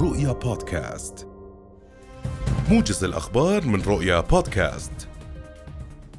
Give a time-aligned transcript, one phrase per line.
[0.00, 1.26] رؤيا بودكاست.
[2.70, 4.92] موجز الأخبار من رؤيا بودكاست.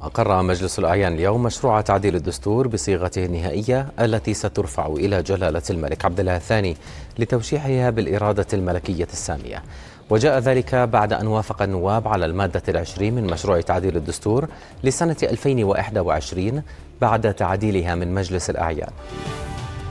[0.02, 6.20] أقر مجلس الأعيان اليوم مشروع تعديل الدستور بصيغته النهائية التي سترفع إلى جلالة الملك عبد
[6.20, 6.78] الله الثاني
[7.20, 9.64] لتوشيحها بالإرادة الملكية السامية.
[10.10, 14.48] وجاء ذلك بعد أن وافق النواب على المادة العشرين من مشروع تعديل الدستور
[14.84, 16.64] لسنة 2021
[17.02, 18.92] بعد تعديلها من مجلس الأعيان.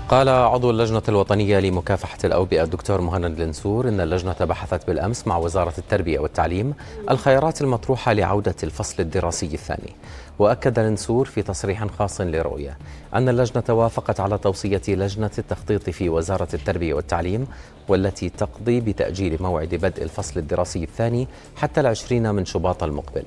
[0.08, 5.74] قال عضو اللجنة الوطنية لمكافحة الأوبئة الدكتور مهند النسور إن اللجنة بحثت بالأمس مع وزارة
[5.78, 6.74] التربية والتعليم
[7.10, 9.96] الخيارات المطروحة لعودة الفصل الدراسي الثاني.
[10.38, 12.78] وأكد النسور في تصريح خاص لرؤية
[13.14, 17.46] أن اللجنة وافقت على توصية لجنة التخطيط في وزارة التربية والتعليم
[17.88, 23.24] والتي تقضي بتأجيل موعد بدء الفصل الدراسي الثاني حتى العشرين من شباط المقبل.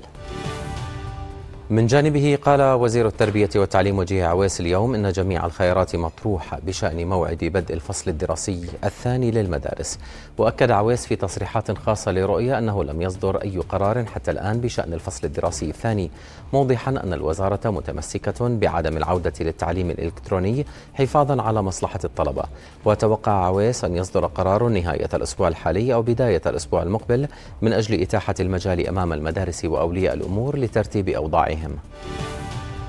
[1.71, 7.37] من جانبه قال وزير التربية والتعليم وجيه عويس اليوم إن جميع الخيارات مطروحة بشأن موعد
[7.37, 9.99] بدء الفصل الدراسي الثاني للمدارس.
[10.37, 15.27] وأكد عويس في تصريحات خاصة لرؤية أنه لم يصدر أي قرار حتى الآن بشأن الفصل
[15.27, 16.11] الدراسي الثاني
[16.53, 22.43] موضحا أن الوزارة متمسكة بعدم العودة للتعليم الإلكتروني حفاظا على مصلحة الطلبة.
[22.85, 27.27] وتوقع عويس أن يصدر قرار نهاية الأسبوع الحالي أو بداية الأسبوع المقبل
[27.61, 31.60] من أجل إتاحة المجال أمام المدارس وأولياء الأمور لترتيب أوضاعهم.
[31.61, 31.77] عليهم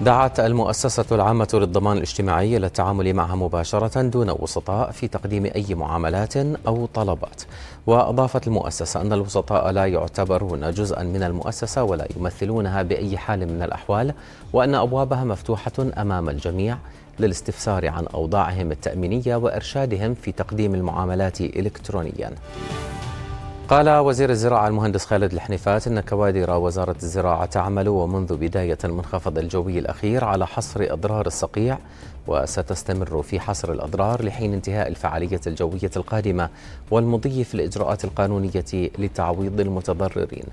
[0.01, 6.37] دعت المؤسسة العامة للضمان الاجتماعي إلى التعامل معها مباشرة دون وسطاء في تقديم أي معاملات
[6.37, 7.43] أو طلبات.
[7.87, 14.15] وأضافت المؤسسة أن الوسطاء لا يعتبرون جزءا من المؤسسة ولا يمثلونها بأي حال من الأحوال
[14.53, 16.79] وأن أبوابها مفتوحة أمام الجميع
[17.21, 22.31] للاستفسار عن أوضاعهم التأمينية وإرشادهم في تقديم المعاملات إلكترونيا.
[23.73, 29.79] قال وزير الزراعة المهندس خالد الحنيفات إن كوادر وزارة الزراعة تعمل ومنذ بداية المنخفض الجوي
[29.79, 31.79] الأخير على حصر أضرار الصقيع
[32.27, 36.49] وستستمر في حصر الأضرار لحين انتهاء الفعالية الجوية القادمة
[36.91, 40.45] والمضي في الإجراءات القانونية لتعويض المتضررين.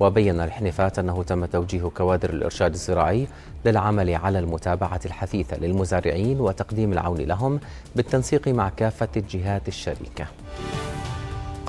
[0.00, 3.26] وبين الحنيفات أنه تم توجيه كوادر الإرشاد الزراعي
[3.64, 7.60] للعمل على المتابعة الحثيثة للمزارعين وتقديم العون لهم
[7.96, 10.26] بالتنسيق مع كافة الجهات الشريكة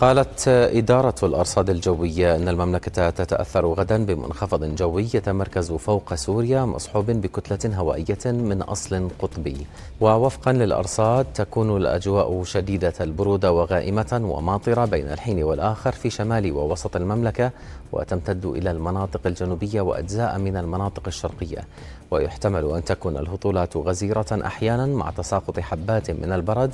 [0.02, 7.76] قالت إدارة الأرصاد الجوية أن المملكة تتأثر غدا بمنخفض جوي يتمركز فوق سوريا مصحوب بكتلة
[7.76, 9.58] هوائية من أصل قطبي.
[10.02, 17.52] ووفقا للأرصاد تكون الأجواء شديدة البرودة وغائمة وماطرة بين الحين والآخر في شمال ووسط المملكة
[17.92, 21.68] وتمتد إلى المناطق الجنوبية وأجزاء من المناطق الشرقية.
[22.12, 26.72] ويحتمل أن تكون الهطولات غزيرة أحيانا مع تساقط حبات من البرد.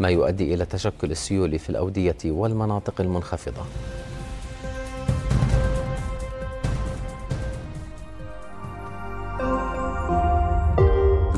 [0.00, 3.62] ما يؤدي إلى تشكل السيول في الأودية والمناطق المنخفضة.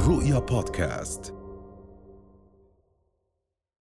[0.08, 1.38] رؤيا بودكاست.